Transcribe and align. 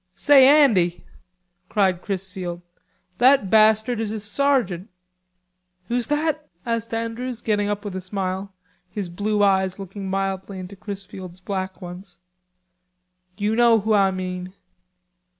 "Say, 0.15 0.47
Andy," 0.63 1.03
cried 1.69 2.01
Chrisfield, 2.01 2.63
"that 3.19 3.51
bastard 3.51 3.99
is 3.99 4.09
a 4.09 4.19
sergeant." 4.19 4.89
"Who's 5.89 6.07
that?" 6.07 6.49
asked 6.65 6.91
Andrews 6.91 7.43
getting 7.43 7.69
up 7.69 7.85
with 7.85 7.95
a 7.95 8.01
smile, 8.01 8.51
his 8.89 9.09
blue 9.09 9.43
eyes 9.43 9.77
looking 9.77 10.09
mildly 10.09 10.57
into 10.57 10.75
Chrisfield's 10.75 11.39
black 11.39 11.83
ones. 11.83 12.17
"You 13.37 13.55
know 13.55 13.81
who 13.81 13.93
Ah 13.93 14.09
mean." 14.09 14.55